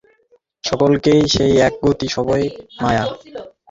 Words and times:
সকলেরই 0.63 1.21
সেই 1.33 1.53
এক 1.67 1.73
গতি, 1.83 2.07
সবই 2.15 2.43
মায়া। 2.81 3.05